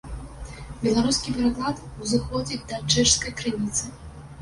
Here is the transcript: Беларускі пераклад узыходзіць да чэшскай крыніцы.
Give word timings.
Беларускі 0.85 1.35
пераклад 1.37 1.85
узыходзіць 2.01 2.61
да 2.75 2.83
чэшскай 2.97 3.31
крыніцы. 3.43 3.97